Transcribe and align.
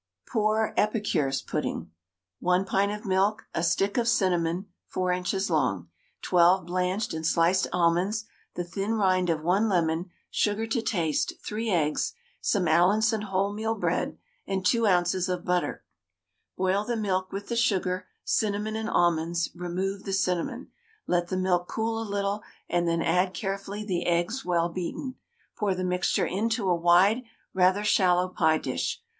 POOR 0.27 0.73
EPICURE'S 0.77 1.43
PUDDING. 1.43 1.91
1 2.39 2.65
pint 2.65 2.91
of 2.91 3.05
milk, 3.05 3.43
a 3.53 3.61
stick 3.61 3.99
of 3.99 4.07
cinnamon 4.07 4.65
(4 4.87 5.11
inches 5.11 5.51
long), 5.51 5.89
12 6.23 6.65
blanched 6.65 7.13
and 7.13 7.23
sliced 7.23 7.67
almonds, 7.71 8.25
the 8.55 8.63
thin 8.63 8.95
rind 8.95 9.29
of 9.29 9.43
1 9.43 9.69
lemon, 9.69 10.09
sugar 10.31 10.65
to 10.65 10.81
taste, 10.81 11.33
3 11.45 11.69
eggs, 11.69 12.13
some 12.41 12.67
Allinson 12.67 13.21
wholemeal 13.25 13.79
bread, 13.79 14.17
and 14.47 14.65
2 14.65 14.87
oz. 14.87 15.29
of 15.29 15.45
butter. 15.45 15.83
Boil 16.57 16.83
the 16.83 16.97
milk 16.97 17.31
with 17.31 17.47
the 17.49 17.55
sugar, 17.55 18.07
cinnamon, 18.25 18.75
and 18.75 18.89
almonds; 18.89 19.49
remove 19.53 20.05
the 20.05 20.13
cinnamon, 20.13 20.71
let 21.05 21.27
the 21.27 21.37
milk 21.37 21.67
cool 21.67 22.01
a 22.01 22.03
little, 22.09 22.41
and 22.67 22.87
then 22.87 23.03
add 23.03 23.35
carefully 23.35 23.85
the 23.85 24.07
eggs 24.07 24.43
well 24.43 24.67
beaten. 24.67 25.13
Pour 25.55 25.75
the 25.75 25.83
mixture 25.83 26.25
into 26.25 26.67
a 26.67 26.73
wide, 26.75 27.21
rather 27.53 27.83
shallow 27.83 28.27
pie 28.29 28.57
dish. 28.57 28.99